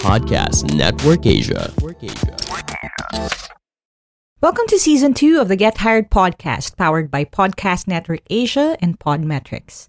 [0.00, 1.68] Podcast Network Asia.
[4.40, 8.98] Welcome to season two of the Get Hired podcast, powered by Podcast Network Asia and
[8.98, 9.88] Podmetrics.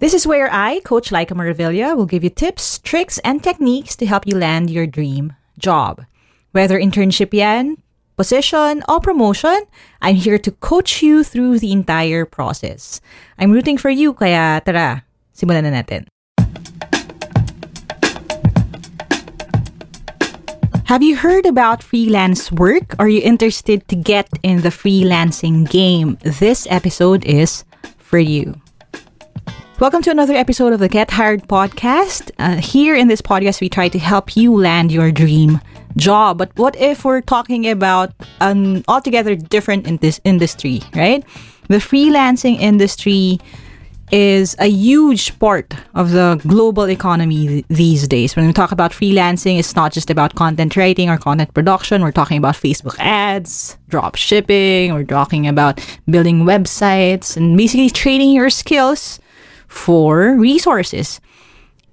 [0.00, 4.06] This is where I, Coach Laika Maravilla, will give you tips, tricks, and techniques to
[4.06, 6.04] help you land your dream job.
[6.52, 7.78] Whether internship yan,
[8.18, 9.64] position, or promotion,
[10.02, 13.00] I'm here to coach you through the entire process.
[13.38, 16.04] I'm rooting for you, kaya tara, simulan na natin.
[20.88, 22.96] Have you heard about freelance work?
[22.98, 26.16] Are you interested to get in the freelancing game?
[26.22, 27.64] This episode is
[27.98, 28.58] for you.
[29.80, 32.30] Welcome to another episode of the Get Hired podcast.
[32.38, 35.60] Uh, here in this podcast, we try to help you land your dream
[35.98, 36.38] job.
[36.38, 41.22] But what if we're talking about an altogether different in this industry, right?
[41.68, 43.40] The freelancing industry
[44.10, 48.36] is a huge part of the global economy th- these days.
[48.36, 52.02] When we talk about freelancing, it's not just about content writing or content production.
[52.02, 58.30] We're talking about Facebook ads, drop shipping, we're talking about building websites and basically trading
[58.30, 59.20] your skills
[59.66, 61.20] for resources.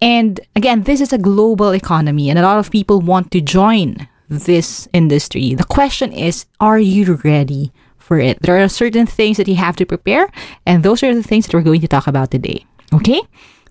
[0.01, 4.07] And again, this is a global economy and a lot of people want to join
[4.29, 5.53] this industry.
[5.53, 7.72] The question is, are you ready
[8.05, 8.38] for it?
[8.41, 10.29] There are certain things that you have to prepare,
[10.66, 12.66] and those are the things that we're going to talk about today.
[12.93, 13.21] Okay?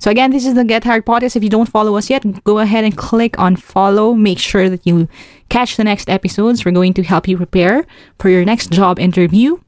[0.00, 1.36] So again, this is the Get Hired podcast.
[1.36, 4.12] If you don't follow us yet, go ahead and click on follow.
[4.12, 5.08] Make sure that you
[5.48, 6.64] catch the next episodes.
[6.64, 7.86] We're going to help you prepare
[8.18, 9.60] for your next job interview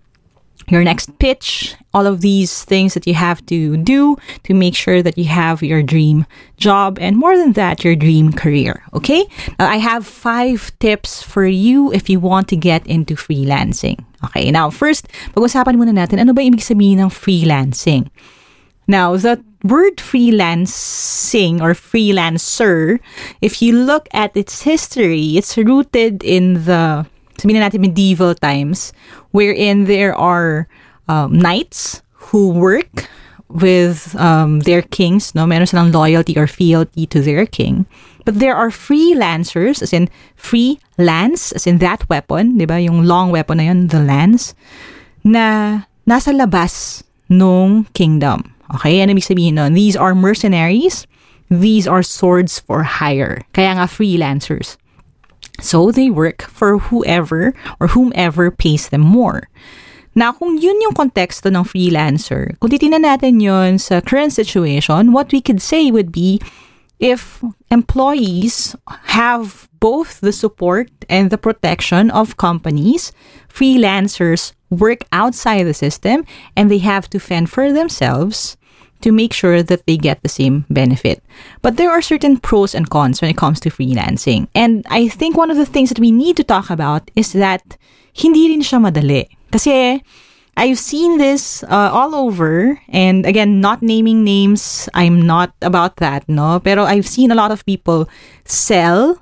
[0.68, 5.02] your next pitch, all of these things that you have to do to make sure
[5.02, 8.82] that you have your dream job and more than that, your dream career.
[8.92, 9.24] Okay?
[9.58, 14.04] Now, I have five tips for you if you want to get into freelancing.
[14.26, 18.10] Okay, now first, pag-usapan muna natin, ano ba ibig sabihin ng freelancing?
[18.86, 23.02] Now, the word freelancing or freelancer,
[23.42, 27.06] if you look at its history, it's rooted in the
[27.36, 28.92] sabihin na natin medieval times,
[29.30, 30.68] wherein there are
[31.08, 33.08] um, knights who work
[33.48, 35.46] with um, their kings, no?
[35.46, 37.86] Meron silang loyalty or fealty to their king.
[38.26, 42.82] But there are freelancers, as in freelance, as in that weapon, di ba?
[42.82, 44.52] Yung long weapon na yun, the lance,
[45.22, 48.50] na nasa labas nung kingdom.
[48.74, 48.98] Okay?
[48.98, 49.78] Ano ibig sabihin nun?
[49.78, 51.06] These are mercenaries.
[51.46, 53.46] These are swords for hire.
[53.54, 54.74] Kaya nga freelancers.
[55.62, 59.46] So they work for whoever or whomever pays them more.
[60.16, 65.28] Now, kung yun yung konteksto ng freelancer, kung titingnan natin yun sa current situation, what
[65.30, 66.40] we could say would be
[66.98, 68.74] if employees
[69.04, 73.12] have both the support and the protection of companies,
[73.48, 76.24] freelancers work outside the system
[76.56, 78.56] and they have to fend for themselves
[79.02, 81.22] to make sure that they get the same benefit.
[81.62, 84.48] But there are certain pros and cons when it comes to freelancing.
[84.54, 87.76] And I think one of the things that we need to talk about is that
[88.14, 89.28] hindi rin siya madali.
[89.52, 90.02] Kasi
[90.56, 96.28] I've seen this uh, all over and again not naming names I'm not about that
[96.28, 98.08] no pero I've seen a lot of people
[98.44, 99.20] sell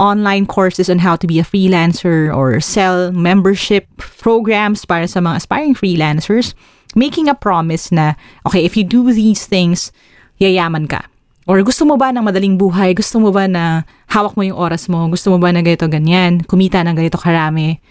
[0.00, 5.44] online courses on how to be a freelancer or sell membership programs para sa mga
[5.44, 6.56] aspiring freelancers
[6.94, 8.14] making a promise na,
[8.46, 9.92] okay, if you do these things,
[10.40, 11.06] yayaman ka.
[11.46, 12.94] Or gusto mo ba ng madaling buhay?
[12.94, 15.06] Gusto mo ba na hawak mo yung oras mo?
[15.10, 16.46] Gusto mo ba na ganito ganyan?
[16.46, 17.82] Kumita ng ganito karami?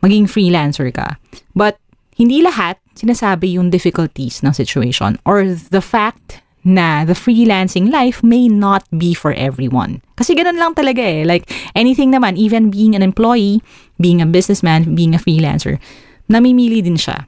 [0.00, 1.18] Maging freelancer ka.
[1.56, 1.76] But
[2.20, 8.44] hindi lahat sinasabi yung difficulties ng situation or the fact na the freelancing life may
[8.44, 10.04] not be for everyone.
[10.20, 11.24] Kasi ganun lang talaga eh.
[11.24, 13.64] Like anything naman, even being an employee,
[13.96, 15.80] being a businessman, being a freelancer,
[16.28, 17.24] namimili din siya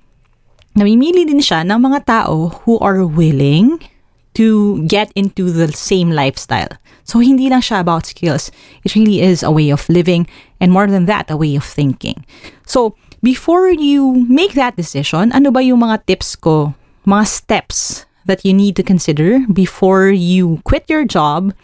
[0.76, 3.76] namimili din siya ng mga tao who are willing
[4.32, 6.72] to get into the same lifestyle.
[7.04, 8.48] So hindi lang siya about skills.
[8.84, 10.24] It really is a way of living
[10.60, 12.24] and more than that, a way of thinking.
[12.64, 16.74] So before you make that decision, ano ba yung mga tips ko,
[17.06, 21.54] mga steps that you need to consider before you quit your job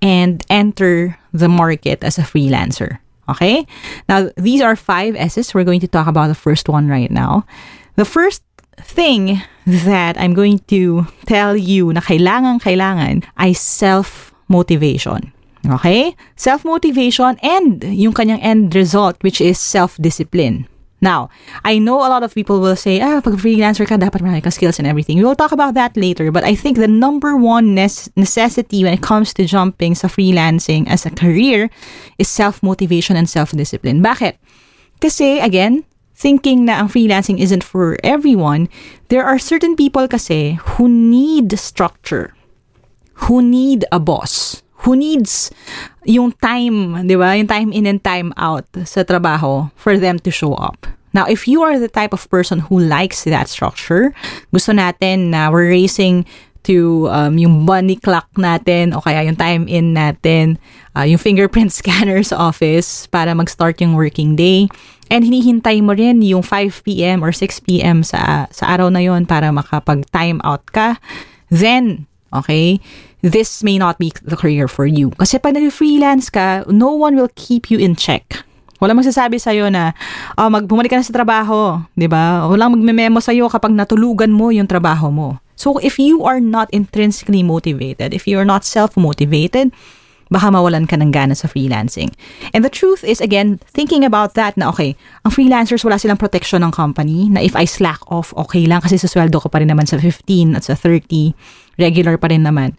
[0.00, 2.98] and enter the market as a freelancer?
[3.28, 3.66] Okay?
[4.08, 5.54] Now, these are five S's.
[5.54, 7.46] We're going to talk about the first one right now.
[7.96, 8.42] The first
[8.80, 15.32] thing that I'm going to tell you na kailangan kailangan ay self-motivation.
[15.64, 16.16] Okay?
[16.36, 20.68] Self-motivation and yung kanyang end result which is self-discipline.
[21.04, 21.28] Now,
[21.68, 24.48] I know a lot of people will say, ah, pag freelancer ka, dapat marami ka
[24.48, 25.20] skills and everything.
[25.20, 26.32] We will talk about that later.
[26.32, 31.04] But I think the number one necessity when it comes to jumping sa freelancing as
[31.04, 31.68] a career
[32.16, 34.00] is self-motivation and self-discipline.
[34.00, 34.40] Bakit?
[35.04, 35.84] Kasi, again,
[36.16, 38.72] thinking na ang freelancing isn't for everyone,
[39.12, 42.32] there are certain people kasi who need structure,
[43.28, 45.52] who need a boss, who needs
[46.08, 47.36] yung time, di ba?
[47.36, 50.93] Yung time in and time out sa trabaho for them to show up.
[51.14, 54.12] Now, if you are the type of person who likes that structure,
[54.50, 56.26] gusto natin na we're racing
[56.64, 60.58] to um, yung bunny clock natin o kaya yung time in natin,
[60.96, 64.66] uh, yung fingerprint scanner sa office para mag-start yung working day.
[65.12, 67.22] And hinihintay mo rin yung 5 p.m.
[67.22, 68.02] or 6 p.m.
[68.02, 70.96] sa, sa araw na yon para makapag-time out ka.
[71.52, 72.80] Then, okay,
[73.20, 75.12] this may not be the career for you.
[75.20, 78.42] Kasi pag nag-freelance ka, no one will keep you in check.
[78.84, 79.96] Walang magsasabi sa'yo na,
[80.36, 82.44] oh, mag bumalik ka na sa trabaho, di ba?
[82.44, 85.40] Walang magme-memo sa'yo kapag natulugan mo yung trabaho mo.
[85.56, 89.72] So, if you are not intrinsically motivated, if you are not self-motivated,
[90.28, 92.12] baka mawalan ka ng gana sa freelancing.
[92.52, 96.60] And the truth is, again, thinking about that na, okay, ang freelancers, wala silang protection
[96.60, 99.72] ng company, na if I slack off, okay lang kasi sa sweldo ko pa rin
[99.72, 101.32] naman sa 15 at sa 30,
[101.80, 102.76] regular pa rin naman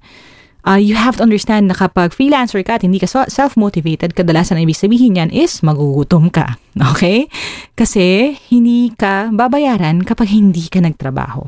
[0.66, 4.66] uh, you have to understand na kapag freelancer ka at hindi ka self-motivated, kadalasan ang
[4.66, 6.58] ibig sabihin yan is magugutom ka.
[6.96, 7.32] Okay?
[7.80, 11.48] Kasi hindi ka babayaran kapag hindi ka nagtrabaho.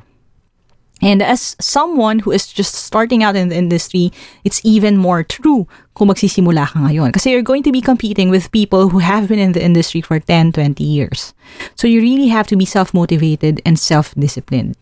[1.01, 4.11] And as someone who is just starting out in the industry,
[4.43, 7.13] it's even more true kung magsisimula ka ngayon.
[7.13, 10.19] Kasi you're going to be competing with people who have been in the industry for
[10.19, 11.33] 10, 20 years.
[11.75, 14.73] So you really have to be self-motivated and self-disciplined.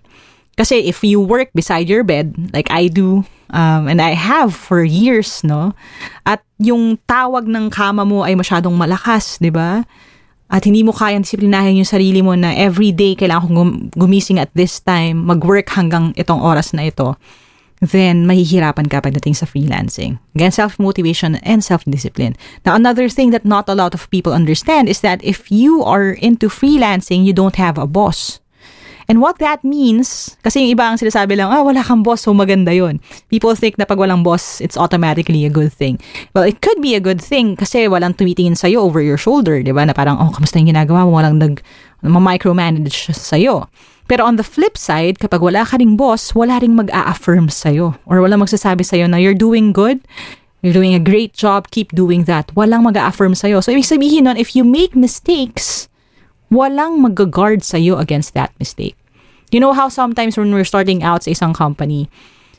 [0.56, 4.84] Kasi if you work beside your bed, like I do, um, and I have for
[4.84, 5.76] years, no?
[6.24, 9.84] At yung tawag ng kama mo ay masyadong malakas, di ba?
[10.48, 14.54] At hindi mo kayang disiplinahin yung sarili mo na every day kailangan kong gumising at
[14.56, 17.18] this time, mag-work hanggang itong oras na ito,
[17.82, 20.22] then mahihirapan ka pagdating sa freelancing.
[20.38, 22.38] Again, self-motivation and self-discipline.
[22.64, 26.16] Now, another thing that not a lot of people understand is that if you are
[26.16, 28.40] into freelancing, you don't have a boss.
[29.08, 32.34] And what that means, kasi yung iba ang sinasabi lang, ah, wala kang boss, so
[32.34, 32.98] maganda yon.
[33.30, 36.02] People think na pag walang boss, it's automatically a good thing.
[36.34, 39.70] Well, it could be a good thing kasi walang tumitingin sa'yo over your shoulder, di
[39.70, 39.86] ba?
[39.86, 41.22] Na parang, oh, kamusta yung ginagawa mo?
[41.22, 41.62] Walang nag,
[42.02, 43.70] micromanage sa'yo.
[44.06, 47.98] Pero on the flip side, kapag wala ka ring boss, wala ring mag-a-affirm sa'yo.
[48.06, 50.02] Or wala magsasabi sa'yo na you're doing good,
[50.62, 52.54] you're doing a great job, keep doing that.
[52.54, 53.62] Walang mag-a-affirm sa'yo.
[53.62, 55.90] So, ibig sabihin nun, if you make mistakes,
[56.52, 58.96] walang mag-guard sa'yo against that mistake.
[59.54, 62.10] You know how sometimes when we're starting out sa isang company,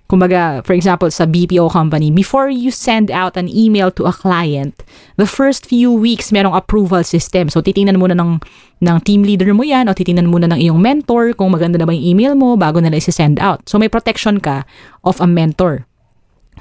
[0.06, 4.86] kumbaga, for example, sa BPO company, before you send out an email to a client,
[5.18, 7.50] the first few weeks, merong approval system.
[7.50, 8.38] So, titingnan muna ng,
[8.86, 11.94] ng team leader mo yan o titingnan muna ng iyong mentor kung maganda na ba
[11.94, 13.66] yung email mo bago nila isi-send out.
[13.66, 14.62] So, may protection ka
[15.02, 15.86] of a mentor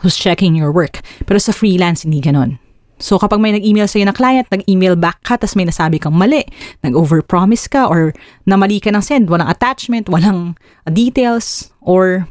[0.02, 1.06] who's checking your work.
[1.30, 2.65] Pero sa freelance, hindi ganon.
[2.96, 6.48] So kapag may nag-email sa'yo na client, nag-email back ka, tapos may nasabi kang mali,
[6.80, 8.16] nag-overpromise ka, or
[8.48, 10.56] namali ka ng send, walang attachment, walang
[10.88, 12.24] details, or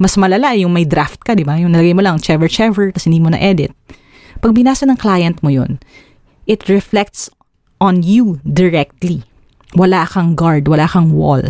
[0.00, 1.60] mas malala yung may draft ka, di ba?
[1.60, 3.74] Yung nalagay mo lang, chever chever, tapos hindi mo na-edit.
[4.40, 5.76] Pag binasa ng client mo yun,
[6.48, 7.28] it reflects
[7.82, 9.26] on you directly.
[9.76, 11.42] Wala kang guard, wala kang wall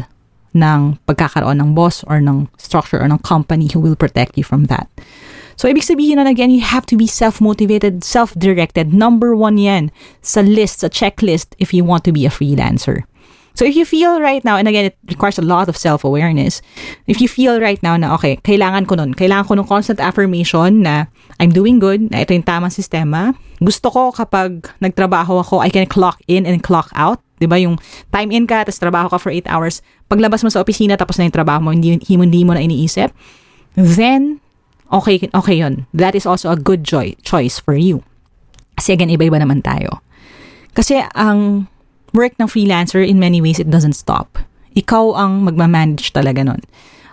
[0.57, 4.67] ng pagkakaroon ng boss or ng structure or ng company who will protect you from
[4.67, 4.89] that.
[5.59, 8.95] So, ibig sabihin na again, you have to be self-motivated, self-directed.
[8.95, 9.91] Number one yan
[10.23, 13.03] sa list, sa checklist if you want to be a freelancer.
[13.59, 16.63] So if you feel right now, and again, it requires a lot of self-awareness.
[17.11, 20.87] If you feel right now na, okay, kailangan ko nun, kailangan ko ng constant affirmation
[20.87, 21.11] na
[21.43, 23.35] I'm doing good, na ito yung tamang sistema.
[23.59, 27.19] Gusto ko kapag nagtrabaho ako, I can clock in and clock out.
[27.43, 27.83] ba yung
[28.15, 29.79] time in ka tapos trabaho ka for 8 hours
[30.11, 33.15] paglabas mo sa opisina tapos na yung trabaho mo hindi hindi mo na iniisip
[33.79, 34.43] then
[34.93, 35.87] okay, okay yun.
[35.93, 38.03] That is also a good joy, choice for you.
[38.79, 40.01] Kasi again, iba-iba naman tayo.
[40.73, 41.67] Kasi ang
[42.15, 44.39] work ng freelancer, in many ways, it doesn't stop.
[44.79, 46.63] Ikaw ang magmamanage talaga nun.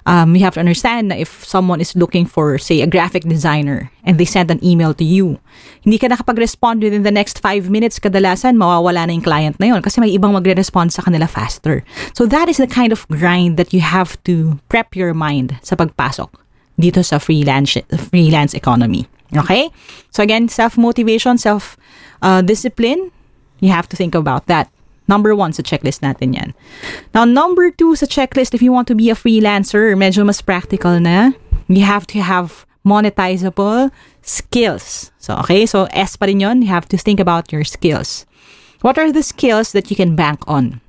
[0.06, 3.90] Um, you have to understand na if someone is looking for, say, a graphic designer
[4.06, 5.42] and they send an email to you,
[5.82, 9.82] hindi ka nakapag-respond within the next five minutes, kadalasan mawawala na yung client na yun
[9.82, 11.82] kasi may ibang magre-respond sa kanila faster.
[12.14, 15.74] So that is the kind of grind that you have to prep your mind sa
[15.74, 16.45] pagpasok
[16.80, 17.78] dito sa freelance
[18.12, 19.08] freelance economy.
[19.36, 19.70] Okay?
[20.12, 23.12] So again, self-motivation, self-discipline,
[23.60, 24.70] you have to think about that.
[25.08, 26.54] Number one sa checklist natin yan.
[27.14, 31.00] Now, number two sa checklist, if you want to be a freelancer, medyo mas practical
[31.00, 31.32] na,
[31.70, 33.92] you have to have monetizable
[34.22, 35.12] skills.
[35.22, 36.62] So, okay, so S pa rin yun.
[36.62, 38.26] You have to think about your skills.
[38.82, 40.82] What are the skills that you can bank on?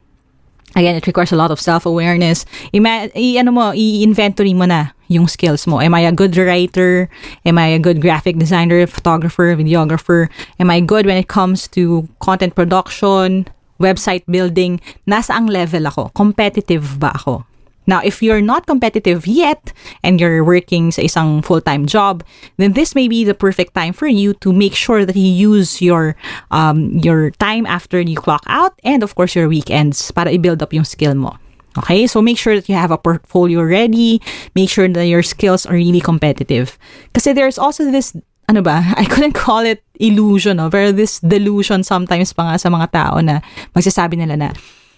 [0.77, 2.45] Again, it requires a lot of self-awareness.
[2.73, 5.81] Ima- i- ano mo, i-inventory mo na yung skills mo.
[5.81, 7.09] Am I a good writer?
[7.45, 10.29] Am I a good graphic designer, photographer, videographer?
[10.59, 13.47] Am I good when it comes to content production,
[13.81, 14.81] website building?
[15.07, 16.11] Nasa ang level ako?
[16.15, 17.47] Competitive ba ako?
[17.87, 19.73] Now, if you're not competitive yet
[20.03, 22.27] and you're working sa isang full-time job,
[22.59, 25.81] then this may be the perfect time for you to make sure that you use
[25.81, 26.19] your
[26.51, 30.75] um, your time after you clock out and of course your weekends para i-build up
[30.75, 31.39] yung skill mo.
[31.79, 32.07] Okay?
[32.07, 34.21] So make sure that you have a portfolio ready,
[34.55, 36.79] make sure that your skills are really competitive.
[37.13, 38.17] Kasi there's also this
[38.49, 40.69] ano ba, I couldn't call it illusion, no?
[40.71, 43.43] this delusion sometimes pa nga sa mga tao na
[43.75, 44.49] magsasabi nila na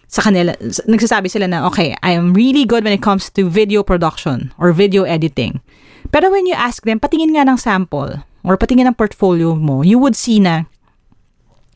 [0.08, 0.56] sa kanila,
[0.88, 4.72] nagsasabi sila na, okay, I am really good when it comes to video production or
[4.72, 5.60] video editing.
[6.08, 10.00] Pero when you ask them, patingin nga ng sample or patingin ng portfolio mo, you
[10.00, 10.64] would see na,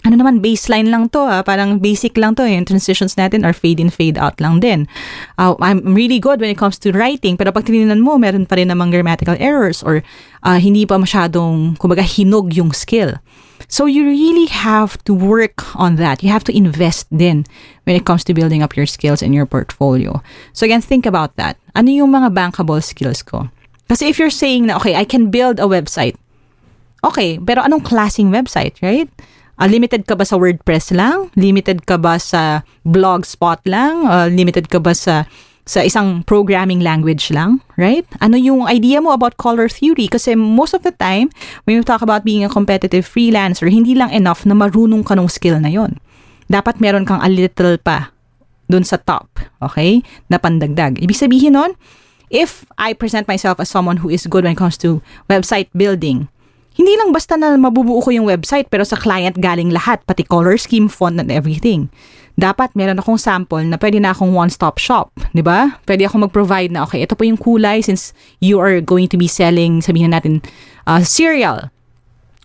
[0.03, 3.79] ano naman, baseline lang to ha, parang basic lang to, yung transitions natin are fade
[3.79, 4.91] in, fade out lang din.
[5.39, 8.59] Uh, I'm really good when it comes to writing, pero pag tinignan mo, meron pa
[8.59, 10.03] rin namang grammatical errors or
[10.43, 13.15] uh, hindi pa masyadong, kumbaga, hinog yung skill.
[13.71, 16.21] So you really have to work on that.
[16.21, 17.47] You have to invest then
[17.87, 20.21] when it comes to building up your skills and your portfolio.
[20.53, 21.57] So again, think about that.
[21.73, 23.49] Ano yung mga bankable skills ko?
[23.89, 26.19] Kasi if you're saying na, okay, I can build a website.
[27.01, 29.09] Okay, pero anong klaseng website, right?
[29.61, 31.29] Uh, limited ka ba sa WordPress lang?
[31.37, 34.09] Limited ka ba sa Blogspot lang?
[34.09, 35.29] Uh, limited ka ba sa
[35.63, 38.03] sa isang programming language lang, right?
[38.19, 40.11] Ano yung idea mo about color theory?
[40.11, 41.31] Kasi most of the time,
[41.65, 45.31] when you talk about being a competitive freelancer, hindi lang enough na marunong ka ng
[45.31, 46.03] skill na yon.
[46.51, 48.11] Dapat meron kang a little pa
[48.67, 50.03] dun sa top, okay?
[50.27, 50.99] Na pandagdag.
[50.99, 51.79] Ibig sabihin nun,
[52.27, 54.99] if I present myself as someone who is good when it comes to
[55.31, 56.27] website building,
[56.83, 60.59] hindi lang basta na mabubuo ko yung website pero sa client galing lahat, pati color
[60.59, 61.87] scheme, font, and everything.
[62.35, 65.79] Dapat meron akong sample na pwede na akong one-stop shop, di ba?
[65.87, 68.11] Pwede akong mag-provide na, okay, ito po yung kulay since
[68.43, 70.43] you are going to be selling, sabihin natin,
[70.91, 71.71] uh, cereal.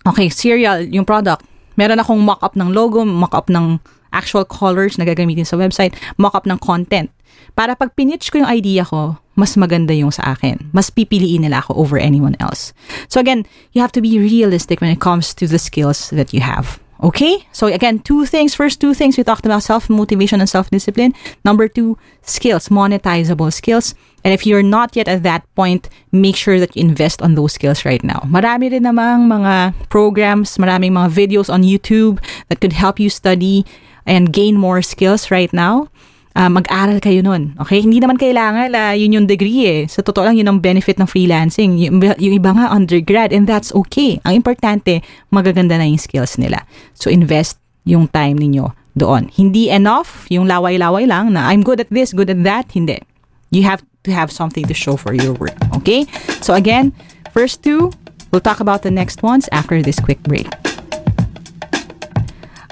[0.05, 1.41] Okay, cereal, yung product.
[1.79, 3.81] Meron akong mock-up ng logo, mock-up ng
[4.17, 7.13] actual colors na gagamitin sa website, mock-up ng content.
[7.53, 10.73] Para pag pinitch ko yung idea ko, mas maganda yung sa akin.
[10.73, 12.73] Mas pipiliin nila ako over anyone else.
[13.05, 13.45] So again,
[13.77, 16.81] you have to be realistic when it comes to the skills that you have.
[17.03, 17.45] Okay?
[17.53, 18.57] So again, two things.
[18.57, 21.13] First two things we talked about self-motivation and self-discipline.
[21.45, 23.93] Number two, skills, monetizable skills.
[24.25, 27.53] And if you're not yet at that point, make sure that you invest on those
[27.53, 28.25] skills right now.
[28.25, 32.17] Marami rin namang mga programs, maraming mga videos on YouTube
[32.49, 33.63] that could help you study
[34.07, 35.91] and gain more skills right now
[36.37, 37.57] uh, mag-aral kayo nun.
[37.57, 37.81] Okay?
[37.81, 39.81] Hindi naman kailangan la yun yung degree eh.
[39.89, 41.81] Sa totoo lang, yun ang benefit ng freelancing.
[41.81, 44.21] Yung, yung iba nga undergrad and that's okay.
[44.29, 45.01] Ang importante,
[45.33, 46.61] magaganda na yung skills nila.
[46.93, 47.57] So invest
[47.89, 49.33] yung time ninyo doon.
[49.33, 52.69] Hindi enough yung laway-laway lang na I'm good at this, good at that.
[52.69, 53.01] Hindi.
[53.49, 55.57] You have to have something to show for your work.
[55.81, 56.05] Okay?
[56.45, 56.93] So again,
[57.33, 57.89] first two,
[58.29, 60.47] we'll talk about the next ones after this quick break.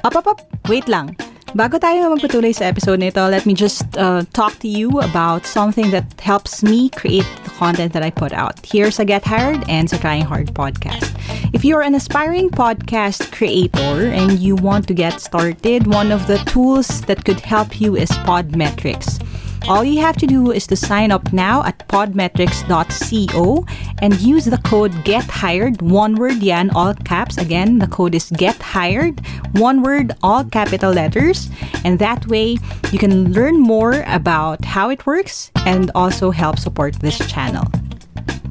[0.06, 0.38] Up, up, up.
[0.70, 1.18] Wait lang.
[1.56, 5.88] Bago tayo magpatuloy sa episode nito, let me just uh, talk to you about something
[5.96, 9.88] that helps me create the content that I put out here sa Get Hired and
[9.88, 11.16] sa Trying Hard podcast.
[11.56, 16.44] If you're an aspiring podcast creator and you want to get started, one of the
[16.44, 19.24] tools that could help you is Podmetrics.
[19.68, 23.66] All you have to do is to sign up now at podmetrics.co
[24.00, 27.40] and use the code GETHIRED, one word yan, all caps.
[27.40, 29.26] Again, the code is GETHIRED,
[29.58, 31.50] one word, all capital letters.
[31.84, 32.58] And that way,
[32.92, 37.66] you can learn more about how it works and also help support this channel.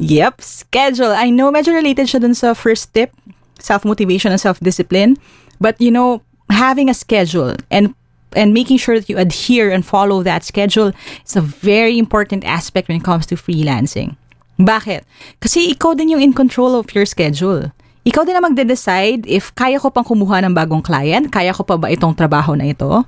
[0.00, 1.12] Yep, schedule.
[1.12, 3.12] I know medyo related siya dun sa first tip,
[3.60, 5.20] self-motivation and self-discipline.
[5.60, 7.92] But you know, having a schedule and
[8.36, 10.92] and making sure that you adhere and follow that schedule
[11.24, 14.16] is a very important aspect when it comes to freelancing.
[14.58, 15.06] Bakit?
[15.38, 17.70] Kasi ikaw din yung in control of your schedule.
[18.04, 21.76] Ikaw din na magde-decide if kaya ko pang kumuha ng bagong client, kaya ko pa
[21.78, 23.04] ba itong trabaho na ito,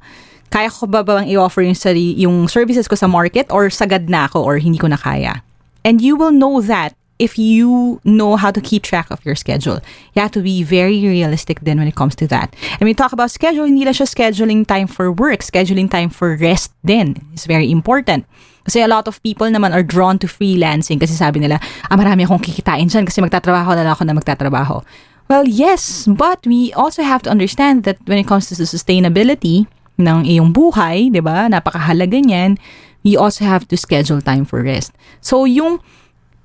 [0.51, 1.79] kaya ko ba bang i-offer yung,
[2.19, 5.43] yung services ko sa market or sagad na ako or hindi ko na kaya.
[5.85, 9.79] And you will know that if you know how to keep track of your schedule.
[10.17, 12.57] You have to be very realistic then when it comes to that.
[12.81, 16.35] And we talk about schedule, hindi lang siya scheduling time for work, scheduling time for
[16.41, 18.25] rest then is very important.
[18.65, 21.61] Kasi a lot of people naman are drawn to freelancing kasi sabi nila,
[21.93, 24.81] ah, marami akong kikitain dyan kasi magtatrabaho na lang ako na magtatrabaho.
[25.29, 29.69] Well, yes, but we also have to understand that when it comes to the sustainability
[30.01, 32.57] ng iyong buhay, di ba, napakahalaga niyan,
[33.05, 34.93] we also have to schedule time for rest.
[35.21, 35.81] So, yung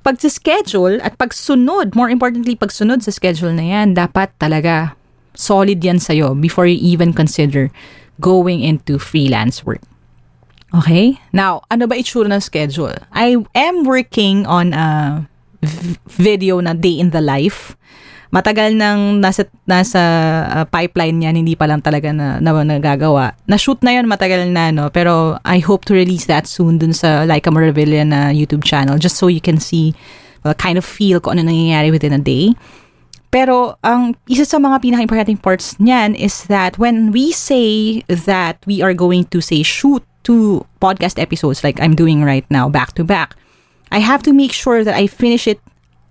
[0.05, 4.93] pag-schedule at pagsunod, more importantly, pagsunod sa schedule na yan, dapat talaga
[5.33, 7.73] solid yan sa'yo before you even consider
[8.21, 9.81] going into freelance work.
[10.75, 11.19] Okay?
[11.33, 12.95] Now, ano ba itsura ng schedule?
[13.11, 15.23] I am working on a
[15.63, 17.75] v- video na day in the life
[18.35, 20.01] matagal nang nasa nasa
[20.51, 23.31] uh, pipeline niyan hindi pa lang talaga na, na nagagawa.
[23.47, 26.91] Na shoot na 'yon matagal na no, pero I hope to release that soon dun
[26.91, 29.95] sa Laika Maravilla na YouTube channel just so you can see
[30.43, 32.51] well, kind of feel kung ano nangyayari within a day.
[33.31, 38.83] Pero ang isa sa mga pinaka-importanting parts niyan is that when we say that we
[38.83, 43.03] are going to say shoot two podcast episodes like I'm doing right now back to
[43.07, 43.35] back,
[43.95, 45.59] I have to make sure that I finish it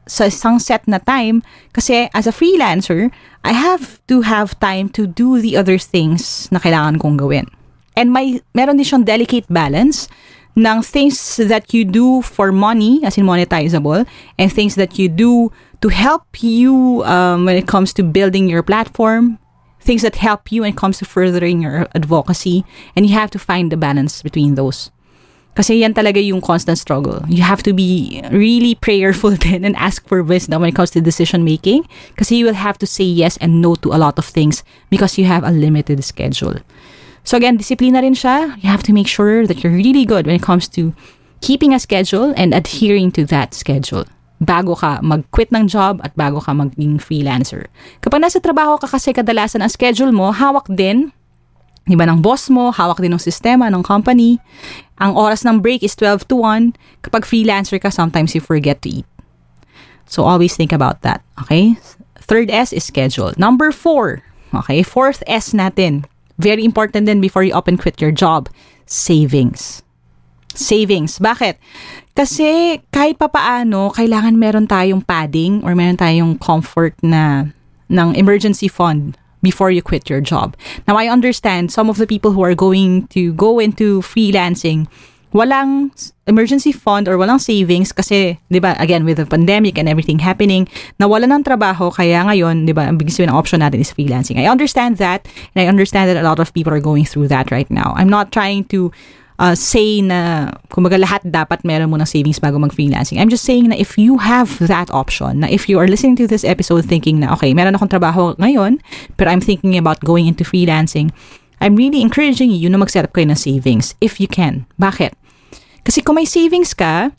[0.07, 1.43] sa isang set na time
[1.73, 3.11] kasi as a freelancer,
[3.45, 7.49] I have to have time to do the other things na kailangan kong gawin.
[7.95, 10.09] And may meron din siyang delicate balance
[10.57, 14.07] ng things that you do for money, as in monetizable,
[14.39, 15.51] and things that you do
[15.83, 19.39] to help you um, when it comes to building your platform,
[19.81, 23.39] things that help you when it comes to furthering your advocacy, and you have to
[23.39, 24.91] find the balance between those.
[25.55, 27.23] Kasi yan talaga yung constant struggle.
[27.31, 31.01] You have to be really prayerful then and ask for wisdom when it comes to
[31.01, 31.87] decision making.
[32.19, 35.17] Kasi you will have to say yes and no to a lot of things because
[35.19, 36.59] you have a limited schedule.
[37.25, 38.61] So again, disiplina rin siya.
[38.61, 40.93] You have to make sure that you're really good when it comes to
[41.41, 44.05] keeping a schedule and adhering to that schedule
[44.45, 47.73] bago ka mag-quit ng job at bago ka maging freelancer.
[48.05, 51.15] Kapag nasa trabaho ka kasi kadalasan ang schedule mo, hawak din
[51.85, 54.41] Di ba, ng boss mo, hawak din ng sistema, ng company.
[54.97, 56.73] Ang oras ng break is 12 to 1.
[57.05, 59.09] Kapag freelancer ka, sometimes you forget to eat.
[60.09, 61.21] So, always think about that.
[61.45, 61.77] Okay?
[62.25, 63.37] Third S is schedule.
[63.37, 64.25] Number four.
[64.65, 64.81] Okay?
[64.81, 66.09] Fourth S natin.
[66.41, 68.49] Very important din before you up and quit your job.
[68.89, 69.85] Savings.
[70.57, 71.21] Savings.
[71.21, 71.61] Bakit?
[72.17, 77.53] Kasi kahit papaano, kailangan meron tayong padding or meron tayong comfort na
[77.93, 80.57] ng emergency fund before you quit your job.
[80.89, 84.89] Now, I understand some of the people who are going to go into freelancing,
[85.37, 85.93] walang
[86.27, 90.67] emergency fund or walang savings kasi, di ba, again, with the pandemic and everything happening,
[90.99, 94.41] nawala ng trabaho, kaya ngayon, di ba, ang biggest ng option natin is freelancing.
[94.41, 97.51] I understand that, and I understand that a lot of people are going through that
[97.51, 97.93] right now.
[97.99, 98.91] I'm not trying to
[99.39, 103.19] uh, say na kumbaga lahat dapat meron mo ng savings bago mag-freelancing.
[103.19, 106.27] I'm just saying na if you have that option, na if you are listening to
[106.27, 108.79] this episode thinking na okay, meron akong trabaho ngayon,
[109.19, 111.11] pero I'm thinking about going into freelancing,
[111.61, 114.67] I'm really encouraging you na mag-set up kayo ng savings if you can.
[114.79, 115.15] Bakit?
[115.85, 117.13] Kasi kung may savings ka,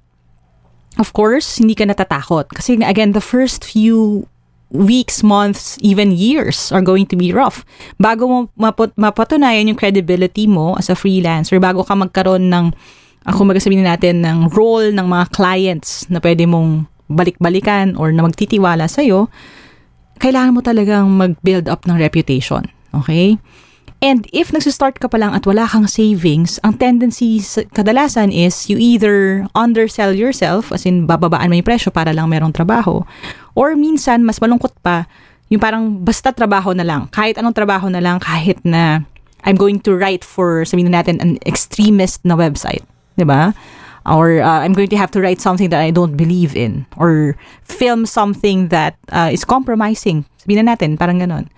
[0.97, 2.49] of course, hindi ka natatakot.
[2.51, 4.27] Kasi again, the first few
[4.75, 7.63] weeks, months, even years are going to be rough.
[7.95, 12.75] Bago mo mapot, mapatunayan yung credibility mo as a freelancer, bago ka magkaroon ng,
[13.23, 18.91] ako magasabihin natin, ng role ng mga clients na pwede mong balik-balikan or na magtitiwala
[18.91, 19.31] sa'yo,
[20.19, 22.67] kailangan mo talagang mag-build up ng reputation.
[22.91, 23.39] Okay?
[24.03, 27.39] And if nagsistart ka pa lang at wala kang savings, ang tendency
[27.73, 32.53] kadalasan is you either undersell yourself, as in bababaan mo yung presyo para lang merong
[32.53, 33.01] trabaho,
[33.55, 35.07] or minsan, mas malungkot pa,
[35.49, 37.07] yung parang basta trabaho na lang.
[37.09, 39.07] Kahit anong trabaho na lang, kahit na
[39.45, 42.83] I'm going to write for, sabihin natin, an extremist na website.
[43.15, 43.17] ba?
[43.17, 43.43] Diba?
[44.05, 46.85] Or uh, I'm going to have to write something that I don't believe in.
[46.97, 50.25] Or film something that uh, is compromising.
[50.41, 51.49] Sabihin na natin, parang ganon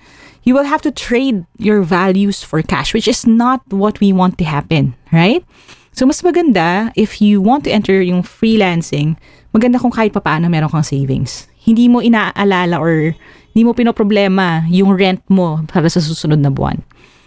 [0.48, 4.40] you will have to trade your values for cash, which is not what we want
[4.40, 5.44] to happen, right?
[5.92, 9.20] So, mas maganda if you want to enter yung freelancing,
[9.52, 11.52] maganda kung kahit papaano meron kang savings.
[11.68, 13.12] Hindi mo inaalala or
[13.52, 16.80] hindi mo pinoproblema yung rent mo para sa susunod na buwan.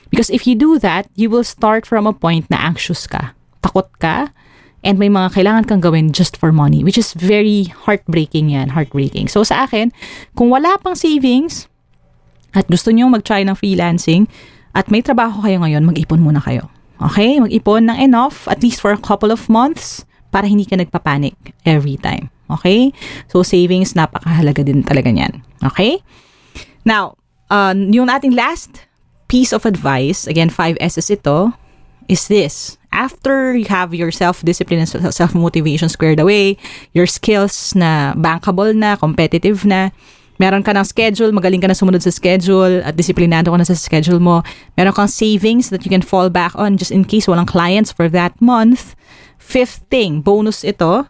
[0.08, 3.36] Because if you do that, you will start from a point na anxious ka.
[3.60, 4.32] Takot ka.
[4.80, 9.28] and may mga kailangan kang gawin just for money, which is very heartbreaking yan, heartbreaking.
[9.28, 9.92] So sa akin,
[10.36, 11.68] kung wala pang savings
[12.56, 14.26] at gusto nyo mag-try ng freelancing
[14.72, 16.72] at may trabaho kayo ngayon, mag-ipon muna kayo.
[17.00, 17.36] Okay?
[17.40, 21.98] Mag-ipon ng enough, at least for a couple of months, para hindi ka nagpapanik every
[22.00, 22.32] time.
[22.58, 22.90] Okay?
[23.28, 25.44] So savings, napakahalaga din talaga niyan.
[25.70, 26.02] Okay?
[26.84, 28.86] Now, uh, yung ating last
[29.28, 31.52] piece of advice, again, 5 S's ito,
[32.10, 32.76] is this.
[32.90, 36.58] After you have your self-discipline and self-motivation squared away,
[36.90, 39.94] your skills na bankable na, competitive na,
[40.42, 43.78] meron ka ng schedule, magaling ka na sumunod sa schedule, at disiplinado ka na sa
[43.78, 44.42] schedule mo,
[44.74, 48.10] meron kang savings that you can fall back on just in case walang clients for
[48.10, 48.98] that month.
[49.38, 51.06] Fifth thing, bonus ito,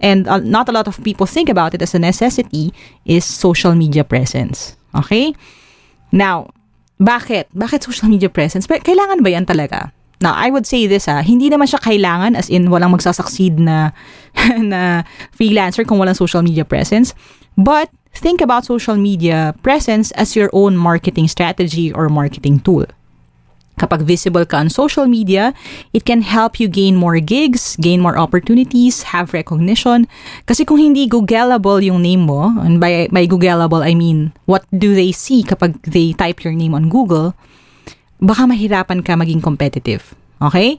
[0.00, 2.72] and uh, not a lot of people think about it as a necessity,
[3.04, 4.76] is social media presence.
[4.94, 5.34] Okay?
[6.12, 6.50] Now,
[7.00, 7.48] bakit?
[7.56, 8.66] Bakit social media presence?
[8.66, 9.92] Kailangan ba yan talaga?
[10.20, 13.96] Now, I would say this ah, hindi naman siya kailangan as in walang magsasucceed na,
[14.72, 17.16] na freelancer kung walang social media presence.
[17.56, 22.84] But think about social media presence as your own marketing strategy or marketing tool.
[23.80, 25.56] Kapag visible ka on social media,
[25.96, 30.04] it can help you gain more gigs, gain more opportunities, have recognition.
[30.44, 34.92] Kasi kung hindi Googleable yung name mo, and by, by Googleable, I mean, what do
[34.92, 37.32] they see kapag they type your name on Google,
[38.20, 40.12] baka mahirapan ka maging competitive.
[40.44, 40.76] Okay?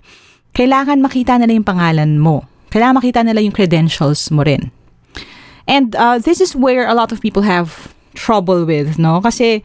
[0.53, 2.45] Kailangan makita nila yung pangalan mo.
[2.69, 4.69] Kailangan makita nila yung credentials mo rin.
[5.65, 9.21] And uh, this is where a lot of people have trouble with, no?
[9.21, 9.63] Kasi,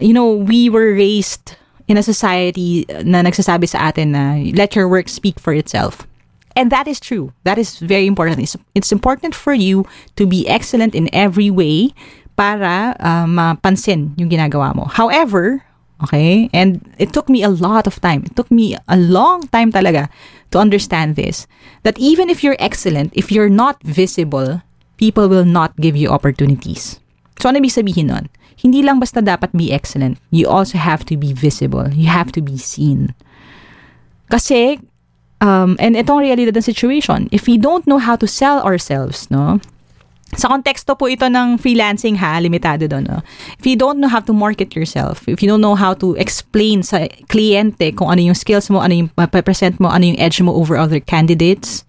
[0.00, 1.54] you know, we were raised
[1.88, 6.06] in a society na nagsasabi sa atin na let your work speak for itself.
[6.56, 7.32] And that is true.
[7.44, 8.40] That is very important.
[8.40, 11.94] It's, it's important for you to be excellent in every way
[12.36, 14.84] para uh, mapansin yung ginagawa mo.
[14.84, 15.64] However,
[16.04, 18.24] okay, and it took me a lot of time.
[18.24, 20.08] It took me a long time talaga
[20.52, 21.46] to understand this.
[21.82, 24.62] That even if you're excellent, if you're not visible,
[24.96, 27.01] people will not give you opportunities.
[27.42, 28.30] So ano ibig sabihin nun?
[28.54, 30.22] Hindi lang basta dapat be excellent.
[30.30, 31.90] You also have to be visible.
[31.90, 33.18] You have to be seen.
[34.30, 34.78] Kasi,
[35.42, 39.58] um, and itong realidad ng situation, if we don't know how to sell ourselves, no,
[40.38, 43.10] sa konteksto po ito ng freelancing ha, limitado doon.
[43.10, 43.26] No?
[43.58, 46.86] If you don't know how to market yourself, if you don't know how to explain
[46.86, 49.10] sa kliyente kung ano yung skills mo, ano yung
[49.42, 51.82] present mo, ano yung edge mo over other candidates,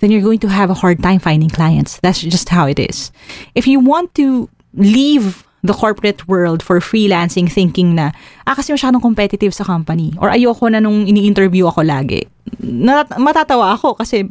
[0.00, 2.00] then you're going to have a hard time finding clients.
[2.00, 3.12] That's just how it is.
[3.52, 8.12] If you want to leave the corporate world for freelancing thinking na,
[8.48, 10.16] ah, kasi masyadong competitive sa company.
[10.16, 12.24] Or ayoko na nung ini-interview ako lagi.
[12.64, 14.28] Nat- matatawa ako kasi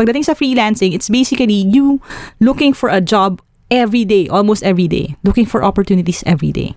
[0.00, 2.00] pagdating sa freelancing, it's basically you
[2.40, 5.14] looking for a job every day, almost every day.
[5.20, 6.72] Looking for opportunities every day.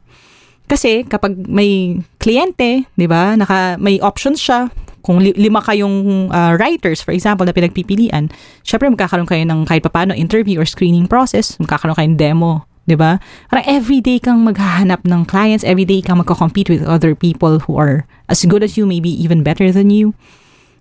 [0.68, 3.36] Kasi kapag may kliyente, 'di ba?
[3.36, 4.72] Naka may options siya.
[5.04, 8.32] Kung li- lima kayong uh, writers, for example, na pinagpipilian,
[8.64, 13.20] syempre magkakaroon kayo ng kahit paano interview or screening process, magkakaroon kayo demo 'di ba?
[13.50, 18.44] Parang everyday kang maghahanap ng clients, everyday kang magko-compete with other people who are as
[18.46, 20.14] good as you, maybe even better than you.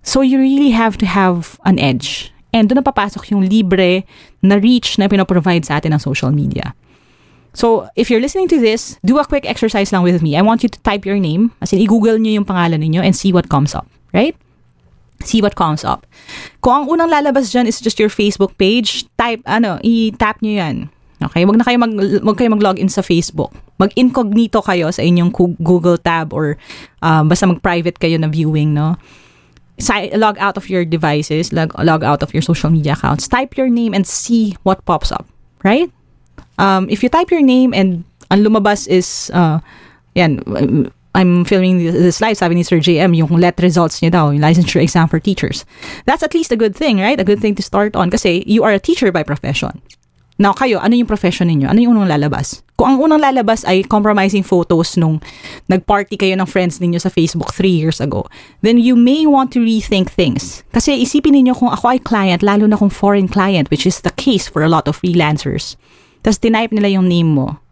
[0.02, 2.34] So you really have to have an edge.
[2.52, 4.04] And doon na papasok yung libre
[4.42, 6.74] na reach na pinoprovide sa atin ng social media.
[7.52, 10.40] So, if you're listening to this, do a quick exercise lang with me.
[10.40, 13.12] I want you to type your name, as in, i-google nyo yung pangalan ninyo and
[13.12, 13.84] see what comes up,
[14.16, 14.32] right?
[15.20, 16.08] See what comes up.
[16.64, 20.76] Kung ang unang lalabas dyan is just your Facebook page, type, ano, i-tap nyo yan
[21.22, 21.94] Okay, wag na kayo mag
[22.26, 23.54] wag kayo mag-login sa Facebook.
[23.78, 25.30] Mag-incognito kayo sa inyong
[25.62, 26.58] Google tab or
[27.02, 28.96] um, basta mag-private kayo na viewing, no?
[30.14, 33.26] Log out of your devices, log, log out of your social media accounts.
[33.26, 35.26] Type your name and see what pops up,
[35.64, 35.90] right?
[36.58, 39.58] Um, if you type your name and ang lumabas is uh,
[40.14, 40.38] yan,
[41.14, 44.80] I'm filming this live, sabi ni Sir JM, yung let results niya daw, yung licensure
[44.80, 45.64] exam for teachers.
[46.06, 47.20] That's at least a good thing, right?
[47.20, 49.82] A good thing to start on kasi you are a teacher by profession.
[50.42, 51.70] Now, kayo, ano yung profession ninyo?
[51.70, 52.66] Ano yung unang lalabas?
[52.74, 55.22] Kung ang unang lalabas ay compromising photos nung
[55.70, 58.26] nag-party kayo ng friends ninyo sa Facebook three years ago,
[58.59, 60.66] then you may want to rethink things.
[60.74, 64.11] Kasi isipin ninyo kung ako ay client, lalo na kung foreign client, which is the
[64.18, 65.78] case for a lot of freelancers.
[66.26, 67.62] Tapos tinype nila yung name mo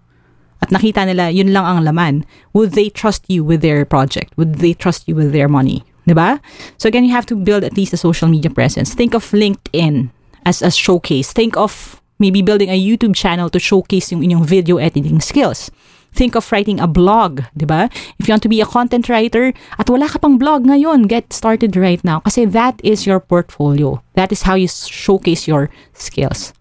[0.62, 2.22] at nakita nila yun lang ang laman,
[2.54, 4.30] would they trust you with their project?
[4.38, 5.82] Would they trust you with their money?
[6.06, 6.38] Diba?
[6.78, 8.94] So again, you have to build at least a social media presence.
[8.94, 10.14] Think of LinkedIn
[10.46, 11.34] as a showcase.
[11.34, 15.72] Think of maybe building a YouTube channel to showcase yung inyong video editing skills.
[16.12, 17.88] Think of writing a blog, di ba?
[18.18, 21.32] If you want to be a content writer at wala ka pang blog ngayon, get
[21.32, 24.02] started right now kasi that is your portfolio.
[24.14, 26.52] That is how you showcase your skills.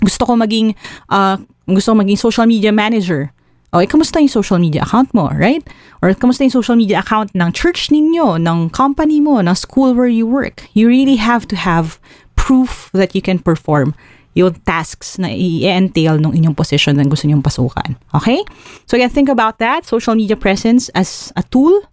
[0.00, 0.74] Gusto ko maging
[1.12, 1.36] uh,
[1.68, 3.30] gusto ko maging social media manager.
[3.72, 5.64] Okay, kamusta yung social media account mo, right?
[6.04, 10.12] Or kamusta yung social media account ng church ninyo, ng company mo, ng school where
[10.12, 10.68] you work?
[10.76, 11.96] You really have to have
[12.36, 13.96] proof that you can perform
[14.32, 17.96] yung tasks na i-entail ng inyong position na gusto niyong pasukan.
[18.16, 18.40] Okay?
[18.88, 21.84] So again, think about that, social media presence as a tool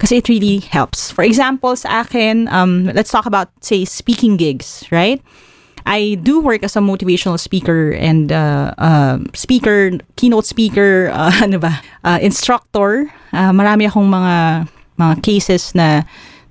[0.00, 1.12] kasi it really helps.
[1.12, 5.22] For example, sa akin, um, let's talk about, say, speaking gigs, right?
[5.86, 11.58] I do work as a motivational speaker and uh, uh, speaker, keynote speaker, uh, ano
[11.58, 13.10] ba, uh, instructor.
[13.32, 14.66] Uh, marami akong mga
[14.98, 16.02] mga cases na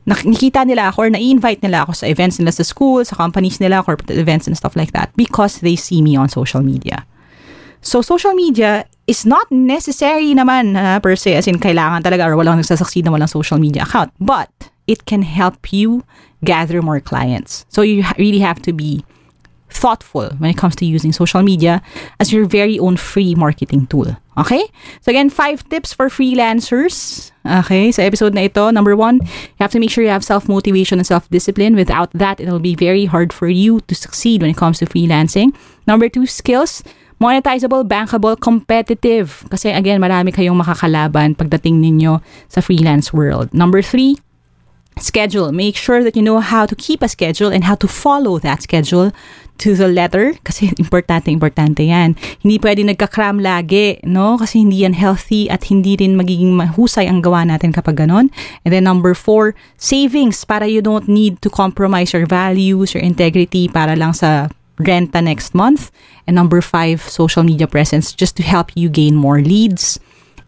[0.06, 3.86] nakikita nila ako or na-invite nila ako sa events nila sa school, sa companies nila,
[3.86, 7.06] corporate events and stuff like that because they see me on social media.
[7.82, 12.38] So, social media is not necessary naman uh, per se as in kailangan talaga or
[12.38, 14.14] walang nagsasucceed na walang social media account.
[14.22, 14.54] But,
[14.86, 16.06] it can help you
[16.46, 17.66] gather more clients.
[17.70, 19.02] So, you really have to be
[19.72, 21.82] thoughtful when it comes to using social media
[22.20, 24.16] as your very own free marketing tool.
[24.38, 24.68] Okay?
[25.02, 27.32] So again, five tips for freelancers.
[27.48, 27.92] Okay?
[27.92, 31.08] Sa episode na ito, number one, you have to make sure you have self-motivation and
[31.08, 31.76] self-discipline.
[31.76, 35.56] Without that, it'll be very hard for you to succeed when it comes to freelancing.
[35.88, 36.84] Number two, skills.
[37.22, 39.46] Monetizable, bankable, competitive.
[39.54, 42.18] Kasi again, marami kayong makakalaban pagdating ninyo
[42.50, 43.54] sa freelance world.
[43.54, 44.18] Number three,
[45.04, 45.52] schedule.
[45.52, 48.62] Make sure that you know how to keep a schedule and how to follow that
[48.64, 49.12] schedule
[49.62, 52.18] to the letter kasi importante importante yan.
[52.42, 54.42] Hindi pwede nagka-cram lagi, no?
[54.42, 58.34] Kasi hindi yan healthy at hindi rin magiging mahusay ang gawa natin kapag ganon.
[58.66, 63.70] And then number four, savings para you don't need to compromise your values, your integrity
[63.70, 64.50] para lang sa
[64.82, 65.94] renta next month.
[66.26, 70.02] And number five, social media presence just to help you gain more leads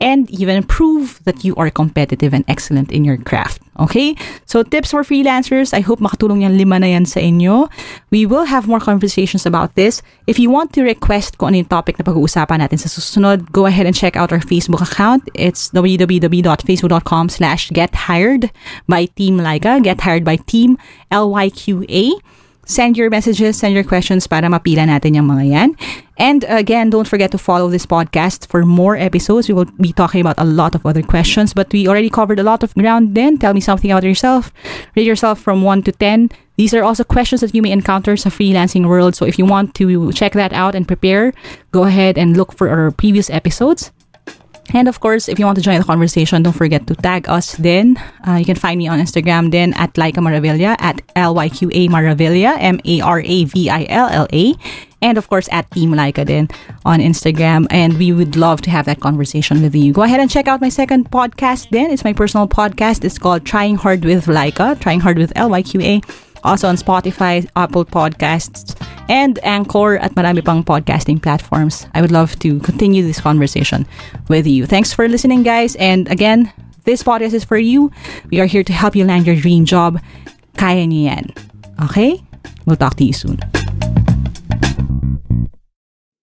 [0.04, 3.64] and even prove that you are competitive and excellent in your craft.
[3.80, 4.16] Okay?
[4.46, 7.72] So tips for freelancers, I hope makatulong yan lima na yan sa inyo.
[8.12, 10.04] We will have more conversations about this.
[10.28, 13.66] If you want to request kung ano yung topic na pag-uusapan natin sa susunod, go
[13.66, 15.24] ahead and check out our Facebook account.
[15.34, 18.52] It's www.facebook.com slash gethired
[18.92, 19.80] by Team Laika.
[19.80, 20.76] Get hired by Team
[21.10, 22.20] L-Y-Q-A.
[22.66, 25.70] Send your messages, send your questions para mapila natin yung mga yan.
[26.18, 29.50] And again, don't forget to follow this podcast for more episodes.
[29.50, 32.44] We will be talking about a lot of other questions, but we already covered a
[32.44, 33.38] lot of ground then.
[33.38, 34.54] Tell me something about yourself.
[34.96, 36.30] Rate yourself from 1 to 10.
[36.56, 39.16] These are also questions that you may encounter sa freelancing world.
[39.16, 41.34] So if you want to check that out and prepare,
[41.72, 43.92] go ahead and look for our previous episodes.
[44.72, 47.54] And of course, if you want to join the conversation, don't forget to tag us
[47.58, 47.98] then.
[48.26, 54.54] Uh, you can find me on Instagram then at Laika Maravilla, at L-Y-Q-A Maravilla, M-A-R-A-V-I-L-L-A.
[55.02, 56.48] And of course, at Team Laika then
[56.86, 57.68] on Instagram.
[57.70, 59.92] And we would love to have that conversation with you.
[59.92, 61.92] Go ahead and check out my second podcast then.
[61.92, 63.04] It's my personal podcast.
[63.04, 66.02] It's called Trying Hard with Laika, Trying Hard with L-Y-Q-A.
[66.44, 68.76] Also on Spotify, Apple Podcasts,
[69.10, 71.88] and Anchor at marami pang podcasting platforms.
[71.94, 73.88] I would love to continue this conversation
[74.28, 74.66] with you.
[74.66, 75.76] Thanks for listening, guys.
[75.76, 76.52] And again,
[76.84, 77.92] this podcast is for you.
[78.30, 80.02] We are here to help you land your dream job.
[80.58, 81.26] Kaya niyo yan.
[81.84, 82.22] Okay?
[82.66, 83.40] We'll talk to you soon.